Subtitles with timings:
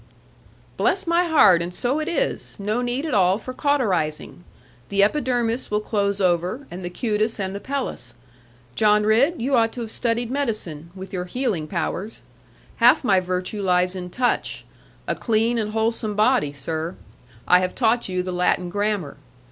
[0.77, 1.61] 'Bless my heart!
[1.61, 2.59] And so it is!
[2.59, 4.43] No need at all for cauterising.
[4.89, 8.15] The epidermis will close over, and the cutis and the pellis.
[8.73, 12.23] John Ridd, you ought to have studied medicine, with your healing powers.
[12.77, 14.65] Half my virtue lies in touch.
[15.07, 16.95] A clean and wholesome body, sir;
[17.47, 19.17] I have taught you the Latin grammar.